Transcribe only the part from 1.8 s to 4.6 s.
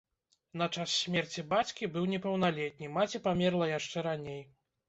быў непаўналетні, маці памерла яшчэ раней.